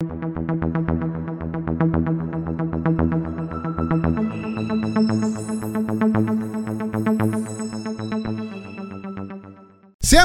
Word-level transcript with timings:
Sean 0.00 0.30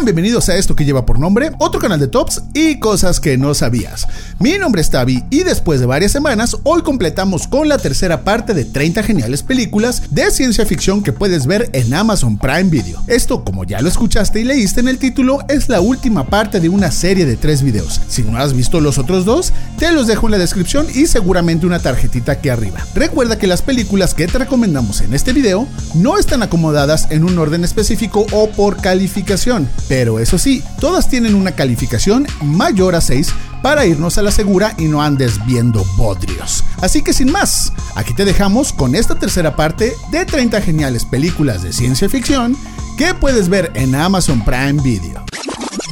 bienvenidos 0.06 0.50
a 0.50 0.58
esto 0.58 0.76
que 0.76 0.86
lleva 0.86 1.08
por 1.08 1.18
nombre 1.18 1.54
otro 1.60 1.80
canal 1.80 2.00
de 2.00 2.08
tops 2.08 2.44
y 2.54 2.80
cosas 2.80 3.20
que 3.20 3.36
no 3.40 3.56
sabías. 3.56 4.08
Mi 4.44 4.58
nombre 4.58 4.82
es 4.82 4.90
Tavi 4.90 5.24
y 5.30 5.44
después 5.44 5.80
de 5.80 5.86
varias 5.86 6.12
semanas, 6.12 6.58
hoy 6.64 6.82
completamos 6.82 7.48
con 7.48 7.70
la 7.70 7.78
tercera 7.78 8.26
parte 8.26 8.54
de 8.54 8.66
30 8.66 9.02
geniales 9.02 9.42
películas 9.42 10.04
de 10.10 10.30
ciencia 10.32 10.66
ficción 10.66 11.02
que 11.02 11.14
puedes 11.14 11.48
ver 11.48 11.70
en 11.72 11.94
Amazon 11.94 12.38
Prime 12.38 12.66
Video. 12.66 13.02
Esto, 13.08 13.46
como 13.46 13.64
ya 13.64 13.80
lo 13.80 13.88
escuchaste 13.88 14.42
y 14.42 14.44
leíste 14.44 14.82
en 14.82 14.90
el 14.90 14.98
título, 14.98 15.40
es 15.48 15.70
la 15.70 15.80
última 15.80 16.26
parte 16.26 16.60
de 16.60 16.68
una 16.68 16.92
serie 16.92 17.26
de 17.26 17.38
tres 17.38 17.62
videos. 17.62 18.02
Si 18.10 18.24
no 18.24 18.38
has 18.38 18.54
visto 18.54 18.82
los 18.82 18.98
otros 18.98 19.24
dos, 19.24 19.54
te 19.80 19.94
los 19.94 20.08
dejo 20.08 20.28
en 20.28 20.32
la 20.32 20.40
descripción 20.40 20.88
y 20.94 21.08
seguramente 21.08 21.66
una 21.66 21.80
tarjetita 21.80 22.34
aquí 22.34 22.50
arriba. 22.50 22.86
Recuerda 22.96 23.38
que 23.38 23.48
las 23.48 23.62
películas 23.62 24.14
que 24.14 24.28
te 24.28 24.40
recomendamos 24.40 25.00
en 25.00 25.14
este 25.14 25.32
video 25.32 25.70
no 25.94 26.18
están 26.18 26.44
acomodadas 26.44 27.08
en 27.12 27.24
un 27.24 27.38
orden 27.40 27.64
específico 27.64 28.28
o 28.34 28.50
por 28.50 28.76
calificación 28.82 29.70
pero 29.88 30.20
eso 30.20 30.38
sí, 30.38 30.64
todas 30.80 31.08
tienen 31.08 31.36
una 31.36 31.52
calificación 31.52 32.28
mayor 32.42 32.96
a 32.96 33.00
6 33.00 33.34
para 33.64 33.86
irnos 33.88 34.18
a 34.18 34.22
la 34.22 34.30
segura 34.30 34.76
y 34.78 34.86
no 34.86 35.02
andes 35.02 35.44
viendo 35.46 35.84
bodrios. 35.96 36.66
Así 36.82 37.02
que 37.02 37.14
sin 37.14 37.32
más, 37.32 37.72
aquí 37.96 38.14
te 38.14 38.26
dejamos 38.26 38.74
con 38.74 38.94
esta 38.94 39.16
tercera 39.16 39.56
parte 39.56 39.96
de 40.12 40.26
30 40.26 40.62
geniales 40.62 41.06
películas 41.06 41.64
de 41.64 41.72
ciencia 41.72 42.10
ficción 42.10 42.58
que 42.98 43.14
puedes 43.16 43.48
ver 43.48 43.72
en 43.74 43.96
Amazon 43.96 44.44
Prime 44.44 44.84
Video. 44.84 45.24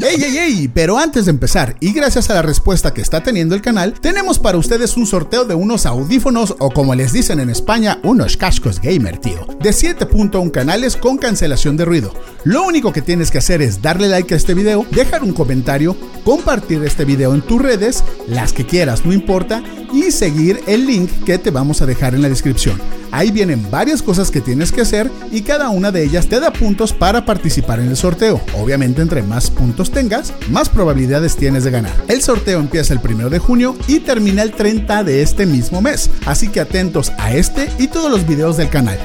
¡Ey, 0.03 0.23
ey, 0.23 0.37
ey! 0.37 0.67
Pero 0.67 0.97
antes 0.97 1.25
de 1.25 1.31
empezar, 1.31 1.75
y 1.79 1.93
gracias 1.93 2.29
a 2.29 2.33
la 2.33 2.41
respuesta 2.41 2.91
que 2.91 3.01
está 3.01 3.21
teniendo 3.21 3.53
el 3.53 3.61
canal, 3.61 3.93
tenemos 3.93 4.39
para 4.39 4.57
ustedes 4.57 4.97
un 4.97 5.05
sorteo 5.05 5.45
de 5.45 5.53
unos 5.53 5.85
audífonos 5.85 6.55
o 6.57 6.71
como 6.71 6.95
les 6.95 7.13
dicen 7.13 7.39
en 7.39 7.51
España, 7.51 7.99
unos 8.01 8.35
cascos 8.35 8.81
gamer, 8.81 9.19
tío, 9.19 9.45
de 9.61 9.69
7.1 9.69 10.49
canales 10.49 10.97
con 10.97 11.19
cancelación 11.19 11.77
de 11.77 11.85
ruido. 11.85 12.13
Lo 12.45 12.63
único 12.63 12.91
que 12.91 13.03
tienes 13.03 13.29
que 13.29 13.37
hacer 13.37 13.61
es 13.61 13.83
darle 13.83 14.07
like 14.07 14.33
a 14.33 14.37
este 14.37 14.55
video, 14.55 14.87
dejar 14.89 15.21
un 15.21 15.33
comentario, 15.33 15.95
compartir 16.23 16.83
este 16.83 17.05
video 17.05 17.35
en 17.35 17.43
tus 17.43 17.61
redes, 17.61 18.03
las 18.27 18.53
que 18.53 18.65
quieras, 18.65 19.05
no 19.05 19.13
importa, 19.13 19.61
y 19.93 20.09
seguir 20.09 20.63
el 20.65 20.87
link 20.87 21.11
que 21.25 21.37
te 21.37 21.51
vamos 21.51 21.83
a 21.83 21.85
dejar 21.85 22.15
en 22.15 22.23
la 22.23 22.29
descripción. 22.29 22.81
Ahí 23.11 23.29
vienen 23.29 23.69
varias 23.69 24.01
cosas 24.01 24.31
que 24.31 24.39
tienes 24.39 24.71
que 24.71 24.81
hacer 24.81 25.11
y 25.31 25.41
cada 25.41 25.69
una 25.69 25.91
de 25.91 26.01
ellas 26.01 26.27
te 26.27 26.39
da 26.39 26.51
puntos 26.51 26.93
para 26.93 27.25
participar 27.25 27.81
en 27.81 27.89
el 27.89 27.97
sorteo. 27.97 28.39
Obviamente 28.57 29.01
entre 29.01 29.21
más 29.21 29.51
puntos 29.51 29.90
tengas, 29.91 30.33
más 30.49 30.69
probabilidades 30.69 31.35
tienes 31.35 31.63
de 31.63 31.71
ganar. 31.71 31.93
El 32.07 32.21
sorteo 32.21 32.59
empieza 32.59 32.93
el 32.93 32.99
1 33.03 33.29
de 33.29 33.39
junio 33.39 33.75
y 33.87 33.99
termina 33.99 34.41
el 34.41 34.53
30 34.53 35.03
de 35.03 35.21
este 35.21 35.45
mismo 35.45 35.81
mes, 35.81 36.09
así 36.25 36.47
que 36.47 36.59
atentos 36.61 37.11
a 37.17 37.33
este 37.33 37.69
y 37.77 37.87
todos 37.87 38.09
los 38.09 38.27
videos 38.27 38.57
del 38.57 38.69
canal. 38.69 38.97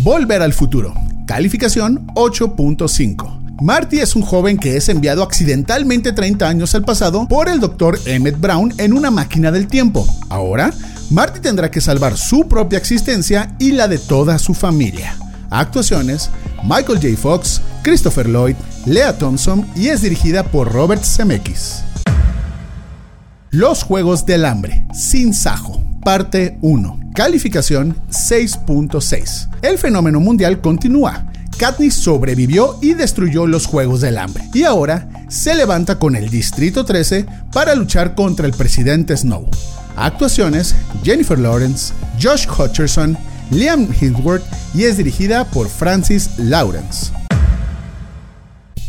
Volver 0.00 0.40
al 0.40 0.54
futuro. 0.54 0.94
Calificación 1.26 2.06
8.5. 2.14 3.37
Marty 3.60 3.98
es 3.98 4.14
un 4.14 4.22
joven 4.22 4.56
que 4.56 4.76
es 4.76 4.88
enviado 4.88 5.24
accidentalmente 5.24 6.12
30 6.12 6.48
años 6.48 6.76
al 6.76 6.84
pasado 6.84 7.26
por 7.26 7.48
el 7.48 7.58
Dr. 7.58 7.98
Emmett 8.06 8.38
Brown 8.38 8.72
en 8.78 8.92
una 8.92 9.10
máquina 9.10 9.50
del 9.50 9.66
tiempo. 9.66 10.06
Ahora, 10.28 10.72
Marty 11.10 11.40
tendrá 11.40 11.68
que 11.68 11.80
salvar 11.80 12.16
su 12.16 12.46
propia 12.46 12.78
existencia 12.78 13.56
y 13.58 13.72
la 13.72 13.88
de 13.88 13.98
toda 13.98 14.38
su 14.38 14.54
familia. 14.54 15.16
Actuaciones: 15.50 16.30
Michael 16.62 17.00
J. 17.02 17.16
Fox, 17.20 17.60
Christopher 17.82 18.28
Lloyd, 18.28 18.54
Lea 18.86 19.18
Thompson 19.18 19.66
y 19.74 19.88
es 19.88 20.02
dirigida 20.02 20.44
por 20.44 20.72
Robert 20.72 21.02
Zemeckis. 21.02 21.82
Los 23.50 23.82
Juegos 23.82 24.24
del 24.24 24.44
Hambre, 24.44 24.86
sin 24.94 25.34
Sajo, 25.34 25.82
parte 26.04 26.58
1. 26.60 27.00
Calificación 27.12 27.96
6.6. 28.10 29.48
El 29.62 29.78
fenómeno 29.78 30.20
mundial 30.20 30.60
continúa. 30.60 31.32
Katniss 31.58 31.94
sobrevivió 31.94 32.78
y 32.80 32.94
destruyó 32.94 33.46
los 33.46 33.66
Juegos 33.66 34.00
del 34.00 34.18
Hambre. 34.18 34.44
Y 34.54 34.62
ahora 34.62 35.08
se 35.28 35.54
levanta 35.54 35.98
con 35.98 36.14
el 36.14 36.30
Distrito 36.30 36.84
13 36.84 37.26
para 37.52 37.74
luchar 37.74 38.14
contra 38.14 38.46
el 38.46 38.52
presidente 38.52 39.16
Snow. 39.16 39.48
Actuaciones: 39.96 40.76
Jennifer 41.02 41.38
Lawrence, 41.38 41.92
Josh 42.22 42.46
Hutcherson, 42.46 43.18
Liam 43.50 43.88
Hemsworth 44.00 44.44
y 44.72 44.84
es 44.84 44.96
dirigida 44.96 45.44
por 45.44 45.68
Francis 45.68 46.30
Lawrence. 46.38 47.12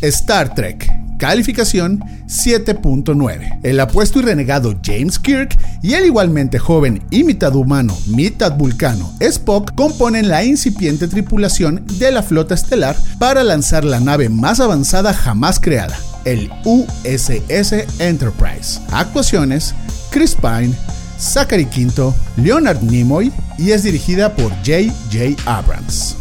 Star 0.00 0.54
Trek 0.54 0.99
calificación 1.20 2.00
7.9. 2.26 3.60
El 3.62 3.78
apuesto 3.78 4.18
y 4.18 4.22
renegado 4.22 4.74
James 4.82 5.18
Kirk 5.18 5.56
y 5.82 5.92
el 5.92 6.06
igualmente 6.06 6.58
joven 6.58 7.02
y 7.10 7.22
mitad 7.24 7.54
humano, 7.54 7.96
mitad 8.06 8.56
vulcano 8.56 9.12
Spock 9.20 9.74
componen 9.74 10.28
la 10.28 10.42
incipiente 10.42 11.06
tripulación 11.06 11.84
de 11.98 12.10
la 12.10 12.22
flota 12.22 12.54
estelar 12.54 12.96
para 13.18 13.44
lanzar 13.44 13.84
la 13.84 14.00
nave 14.00 14.30
más 14.30 14.60
avanzada 14.60 15.12
jamás 15.12 15.60
creada, 15.60 15.96
el 16.24 16.50
USS 16.64 18.00
Enterprise. 18.00 18.80
Actuaciones: 18.90 19.74
Chris 20.10 20.34
Pine, 20.34 20.74
Zachary 21.18 21.66
Quinto, 21.66 22.14
Leonard 22.38 22.82
Nimoy 22.82 23.30
y 23.58 23.72
es 23.72 23.82
dirigida 23.82 24.34
por 24.34 24.50
J.J. 24.64 25.36
Abrams. 25.44 26.16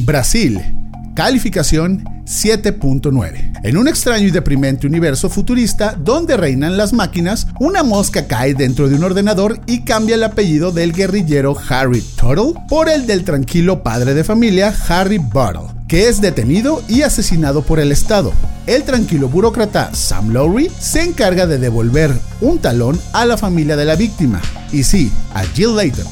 Brasil, 0.00 0.79
calificación 1.20 2.02
7.9. 2.24 3.60
En 3.62 3.76
un 3.76 3.88
extraño 3.88 4.28
y 4.28 4.30
deprimente 4.30 4.86
universo 4.86 5.28
futurista 5.28 5.94
donde 5.94 6.38
reinan 6.38 6.78
las 6.78 6.94
máquinas, 6.94 7.46
una 7.60 7.82
mosca 7.82 8.26
cae 8.26 8.54
dentro 8.54 8.88
de 8.88 8.94
un 8.94 9.04
ordenador 9.04 9.60
y 9.66 9.82
cambia 9.82 10.14
el 10.14 10.24
apellido 10.24 10.72
del 10.72 10.94
guerrillero 10.94 11.54
Harry 11.68 12.00
Tuttle 12.16 12.58
por 12.70 12.88
el 12.88 13.06
del 13.06 13.24
tranquilo 13.24 13.82
padre 13.82 14.14
de 14.14 14.24
familia 14.24 14.74
Harry 14.88 15.18
Buttle, 15.18 15.68
que 15.88 16.08
es 16.08 16.22
detenido 16.22 16.82
y 16.88 17.02
asesinado 17.02 17.60
por 17.60 17.80
el 17.80 17.92
Estado. 17.92 18.32
El 18.66 18.84
tranquilo 18.84 19.28
burócrata 19.28 19.94
Sam 19.94 20.30
Lowry 20.30 20.70
se 20.78 21.02
encarga 21.02 21.46
de 21.46 21.58
devolver 21.58 22.18
un 22.40 22.60
talón 22.60 22.98
a 23.12 23.26
la 23.26 23.36
familia 23.36 23.76
de 23.76 23.84
la 23.84 23.94
víctima, 23.96 24.40
y 24.72 24.84
sí, 24.84 25.12
a 25.34 25.42
Jill 25.42 25.76
Layton, 25.76 26.06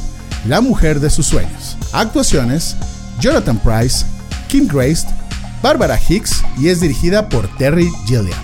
la 0.47 0.61
mujer 0.61 1.01
de 1.01 1.09
sus 1.09 1.25
sueños. 1.25 1.79
Actuaciones: 1.95 2.77
Jonathan 3.21 3.59
Price, 3.59 4.05
Kim 4.49 4.67
Grace, 4.67 5.07
Barbara 5.63 5.99
Hicks 6.09 6.43
y 6.59 6.69
es 6.69 6.81
dirigida 6.81 7.29
por 7.29 7.47
Terry 7.59 7.89
Gilliam. 8.07 8.39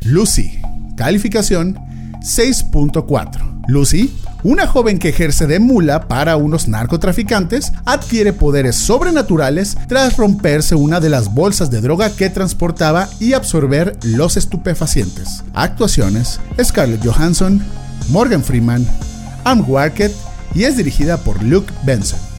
Lucy, 0.00 0.60
calificación 0.96 1.78
6.4. 2.20 3.64
Lucy, 3.66 4.14
una 4.42 4.66
joven 4.66 4.98
que 4.98 5.08
ejerce 5.08 5.46
de 5.46 5.58
mula 5.58 6.06
para 6.06 6.36
unos 6.36 6.68
narcotraficantes, 6.68 7.72
adquiere 7.86 8.34
poderes 8.34 8.76
sobrenaturales 8.76 9.78
tras 9.88 10.18
romperse 10.18 10.74
una 10.74 11.00
de 11.00 11.08
las 11.08 11.32
bolsas 11.34 11.70
de 11.70 11.80
droga 11.80 12.10
que 12.10 12.28
transportaba 12.28 13.08
y 13.20 13.32
absorber 13.32 13.98
los 14.02 14.36
estupefacientes. 14.36 15.42
Actuaciones: 15.54 16.40
Scarlett 16.62 17.04
Johansson, 17.04 17.62
Morgan 18.10 18.44
Freeman, 18.44 18.86
Anne 19.44 19.62
Warkett 19.62 20.12
y 20.54 20.64
es 20.64 20.76
dirigida 20.76 21.16
por 21.16 21.42
Luke 21.42 21.72
Benson. 21.84 22.33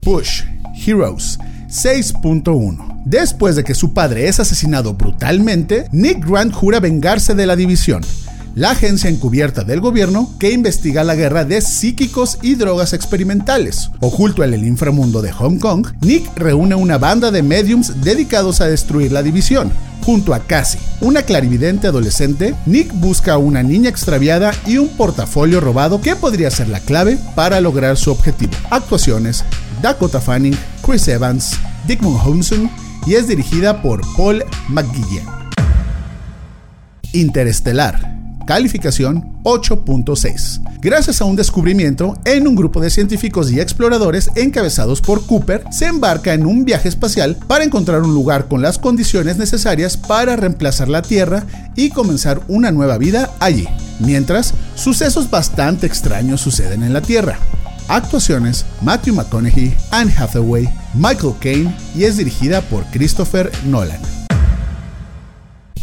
Push, 0.00 0.44
Heroes 0.86 1.38
6.1. 1.68 3.02
Después 3.04 3.54
de 3.54 3.64
que 3.64 3.74
su 3.74 3.92
padre 3.92 4.28
es 4.28 4.40
asesinado 4.40 4.94
brutalmente, 4.94 5.86
Nick 5.92 6.26
Grant 6.26 6.52
jura 6.52 6.80
vengarse 6.80 7.34
de 7.34 7.46
la 7.46 7.54
división, 7.54 8.02
la 8.54 8.70
agencia 8.70 9.08
encubierta 9.08 9.62
del 9.62 9.80
gobierno 9.80 10.30
que 10.38 10.52
investiga 10.52 11.04
la 11.04 11.14
guerra 11.14 11.44
de 11.44 11.60
psíquicos 11.60 12.38
y 12.42 12.56
drogas 12.56 12.92
experimentales. 12.92 13.90
Oculto 14.00 14.42
en 14.42 14.54
el 14.54 14.66
inframundo 14.66 15.22
de 15.22 15.32
Hong 15.32 15.58
Kong, 15.58 15.86
Nick 16.00 16.36
reúne 16.36 16.74
una 16.74 16.98
banda 16.98 17.30
de 17.30 17.42
mediums 17.42 18.02
dedicados 18.02 18.60
a 18.60 18.66
destruir 18.66 19.12
la 19.12 19.22
división. 19.22 19.70
Junto 20.04 20.34
a 20.34 20.40
Cassie, 20.40 20.80
una 21.00 21.22
clarividente 21.22 21.86
adolescente, 21.86 22.54
Nick 22.66 22.92
busca 22.94 23.34
a 23.34 23.38
una 23.38 23.62
niña 23.62 23.90
extraviada 23.90 24.52
y 24.66 24.78
un 24.78 24.88
portafolio 24.96 25.60
robado 25.60 26.00
que 26.00 26.16
podría 26.16 26.50
ser 26.50 26.68
la 26.68 26.80
clave 26.80 27.18
para 27.34 27.60
lograr 27.60 27.96
su 27.96 28.10
objetivo. 28.10 28.52
Actuaciones: 28.70 29.44
Dakota 29.82 30.20
Fanning, 30.20 30.56
Chris 30.84 31.06
Evans, 31.08 31.58
Dick 31.86 32.02
Monhunsen 32.02 32.70
y 33.06 33.14
es 33.14 33.28
dirigida 33.28 33.82
por 33.82 34.00
Paul 34.16 34.44
McGuillen. 34.68 35.26
Interestelar 37.12 38.19
calificación 38.50 39.40
8.6. 39.44 40.80
Gracias 40.80 41.20
a 41.20 41.24
un 41.24 41.36
descubrimiento 41.36 42.18
en 42.24 42.48
un 42.48 42.56
grupo 42.56 42.80
de 42.80 42.90
científicos 42.90 43.48
y 43.52 43.60
exploradores 43.60 44.28
encabezados 44.34 45.00
por 45.00 45.24
Cooper, 45.24 45.62
se 45.70 45.86
embarca 45.86 46.34
en 46.34 46.44
un 46.44 46.64
viaje 46.64 46.88
espacial 46.88 47.36
para 47.46 47.62
encontrar 47.62 48.02
un 48.02 48.12
lugar 48.12 48.48
con 48.48 48.60
las 48.60 48.76
condiciones 48.76 49.36
necesarias 49.36 49.96
para 49.96 50.34
reemplazar 50.34 50.88
la 50.88 51.00
Tierra 51.00 51.46
y 51.76 51.90
comenzar 51.90 52.40
una 52.48 52.72
nueva 52.72 52.98
vida 52.98 53.30
allí. 53.38 53.68
Mientras, 54.00 54.52
sucesos 54.74 55.30
bastante 55.30 55.86
extraños 55.86 56.40
suceden 56.40 56.82
en 56.82 56.92
la 56.92 57.02
Tierra. 57.02 57.38
Actuaciones: 57.86 58.66
Matthew 58.82 59.14
McConaughey, 59.14 59.76
Anne 59.92 60.12
Hathaway, 60.18 60.68
Michael 60.94 61.34
Caine 61.38 61.72
y 61.94 62.02
es 62.02 62.16
dirigida 62.16 62.62
por 62.62 62.84
Christopher 62.86 63.52
Nolan. 63.66 64.00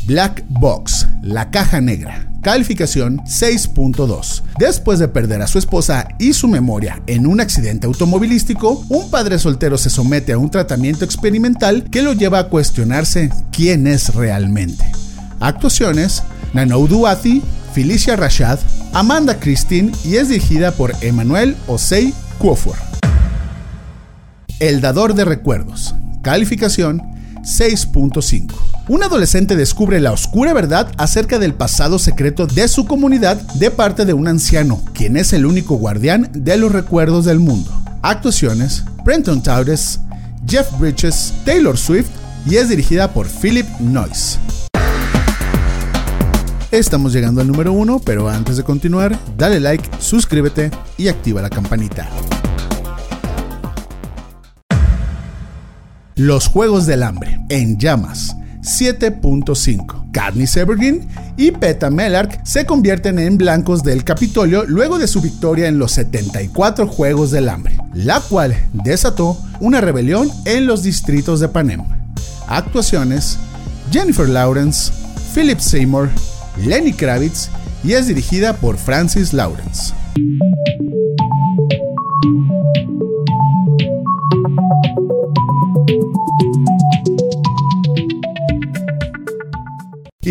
Black 0.06 0.44
Box, 0.50 1.08
la 1.22 1.50
caja 1.50 1.80
negra. 1.80 2.28
Calificación 2.48 3.18
6.2. 3.26 4.42
Después 4.58 5.00
de 5.00 5.10
perder 5.10 5.42
a 5.42 5.48
su 5.48 5.60
esposa 5.60 6.08
y 6.18 6.32
su 6.32 6.48
memoria 6.48 7.02
en 7.06 7.28
un 7.28 7.42
accidente 7.42 7.88
automovilístico, 7.88 8.86
un 8.88 9.12
padre 9.12 9.38
soltero 9.38 9.78
se 9.78 9.90
somete 9.90 10.32
a 10.32 10.38
un 10.38 10.50
tratamiento 10.50 11.04
experimental 11.04 11.84
que 11.92 12.02
lo 12.02 12.14
lleva 12.14 12.40
a 12.40 12.48
cuestionarse 12.48 13.32
quién 13.52 13.86
es 13.86 14.16
realmente. 14.16 14.86
Actuaciones: 15.42 16.24
Nanou 16.54 16.88
Duati, 16.88 17.42
Felicia 17.74 18.16
Rashad, 18.16 18.60
Amanda 18.94 19.42
Christine 19.42 19.92
y 20.06 20.16
es 20.16 20.30
dirigida 20.30 20.72
por 20.72 20.94
Emmanuel 21.02 21.58
Osei 21.68 22.14
Kuofor. 22.38 22.78
El 24.62 24.80
dador 24.80 25.16
de 25.16 25.26
recuerdos. 25.26 25.94
Calificación 26.22 27.02
6.5. 27.42 28.77
Un 28.90 29.04
adolescente 29.04 29.58
descubre 29.58 30.00
la 30.00 30.14
oscura 30.14 30.54
verdad 30.54 30.90
acerca 30.98 31.40
del 31.40 31.54
pasado 31.54 32.00
secreto 32.00 32.48
de 32.48 32.70
su 32.70 32.86
comunidad 32.86 33.36
de 33.56 33.70
parte 33.70 34.06
de 34.06 34.14
un 34.14 34.30
anciano, 34.30 34.82
quien 34.94 35.18
es 35.18 35.34
el 35.34 35.46
único 35.46 35.76
guardián 35.76 36.30
de 36.34 36.56
los 36.56 36.72
recuerdos 36.72 37.26
del 37.26 37.40
mundo. 37.40 37.70
Actuaciones: 38.02 38.86
Brenton 39.04 39.44
Towers, 39.44 40.00
Jeff 40.48 40.72
Bridges, 40.80 41.34
Taylor 41.44 41.78
Swift 41.78 42.08
y 42.46 42.56
es 42.56 42.70
dirigida 42.70 43.12
por 43.12 43.28
Philip 43.28 43.68
Noyce. 43.82 44.40
Estamos 46.72 47.12
llegando 47.12 47.42
al 47.42 47.48
número 47.48 47.74
uno, 47.74 48.00
pero 48.00 48.30
antes 48.30 48.56
de 48.56 48.64
continuar, 48.64 49.20
dale 49.38 49.60
like, 49.60 49.90
suscríbete 50.00 50.72
y 50.98 51.10
activa 51.10 51.42
la 51.42 51.50
campanita. 51.50 52.08
Los 56.16 56.48
Juegos 56.48 56.86
del 56.86 57.04
Hambre, 57.04 57.40
en 57.50 57.78
llamas, 57.78 58.36
7.5. 58.68 60.12
Katniss 60.12 60.58
Evergreen 60.58 61.08
y 61.38 61.52
Peta 61.52 61.90
Mellark 61.90 62.42
se 62.44 62.66
convierten 62.66 63.18
en 63.18 63.38
blancos 63.38 63.82
del 63.82 64.04
Capitolio 64.04 64.66
luego 64.66 65.00
de 65.00 65.08
su 65.08 65.22
victoria 65.22 65.68
en 65.68 65.80
los 65.80 65.94
74 65.94 66.88
Juegos 66.88 67.32
del 67.32 67.50
Hambre, 67.50 67.78
la 67.94 68.20
cual 68.20 68.56
desató 68.74 69.38
una 69.60 69.82
rebelión 69.82 70.30
en 70.46 70.66
los 70.66 70.84
distritos 70.84 71.40
de 71.40 71.48
Panem. 71.48 71.84
Actuaciones: 72.48 73.38
Jennifer 73.92 74.28
Lawrence, 74.28 74.92
Philip 75.34 75.60
Seymour, 75.60 76.10
Lenny 76.66 76.94
Kravitz 76.94 77.50
y 77.84 77.94
es 77.94 78.08
dirigida 78.08 78.54
por 78.54 78.78
Francis 78.78 79.34
Lawrence. 79.34 79.94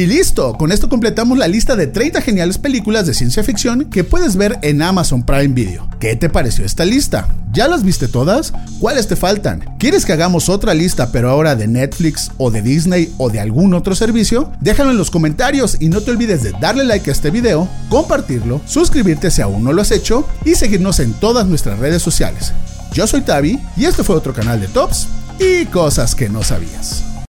Listo, 0.06 0.52
con 0.52 0.70
esto 0.70 0.88
completamos 0.88 1.36
la 1.36 1.48
lista 1.48 1.74
de 1.74 1.88
30 1.88 2.20
geniales 2.20 2.58
películas 2.58 3.08
de 3.08 3.14
ciencia 3.14 3.42
ficción 3.42 3.86
que 3.86 4.04
puedes 4.04 4.36
ver 4.36 4.56
en 4.62 4.80
Amazon 4.80 5.26
Prime 5.26 5.48
Video. 5.48 5.90
¿Qué 5.98 6.14
te 6.14 6.30
pareció 6.30 6.64
esta 6.64 6.84
lista? 6.84 7.26
¿Ya 7.52 7.66
las 7.66 7.82
viste 7.82 8.06
todas? 8.06 8.52
¿Cuáles 8.78 9.08
te 9.08 9.16
faltan? 9.16 9.64
¿Quieres 9.80 10.06
que 10.06 10.12
hagamos 10.12 10.48
otra 10.48 10.74
lista 10.74 11.10
pero 11.10 11.28
ahora 11.28 11.56
de 11.56 11.66
Netflix 11.66 12.30
o 12.36 12.52
de 12.52 12.62
Disney 12.62 13.12
o 13.18 13.30
de 13.30 13.40
algún 13.40 13.74
otro 13.74 13.96
servicio? 13.96 14.52
Déjalo 14.60 14.92
en 14.92 14.96
los 14.96 15.10
comentarios 15.10 15.76
y 15.80 15.88
no 15.88 16.00
te 16.00 16.12
olvides 16.12 16.44
de 16.44 16.52
darle 16.52 16.84
like 16.84 17.10
a 17.10 17.12
este 17.12 17.32
video, 17.32 17.68
compartirlo, 17.88 18.60
suscribirte 18.64 19.32
si 19.32 19.42
aún 19.42 19.64
no 19.64 19.72
lo 19.72 19.82
has 19.82 19.90
hecho 19.90 20.24
y 20.44 20.54
seguirnos 20.54 21.00
en 21.00 21.14
todas 21.14 21.48
nuestras 21.48 21.80
redes 21.80 22.02
sociales. 22.02 22.52
Yo 22.92 23.08
soy 23.08 23.22
Tavi 23.22 23.58
y 23.76 23.86
este 23.86 24.04
fue 24.04 24.14
otro 24.14 24.32
canal 24.32 24.60
de 24.60 24.68
Tops 24.68 25.08
y 25.40 25.66
cosas 25.66 26.14
que 26.14 26.28
no 26.28 26.44
sabías. 26.44 27.15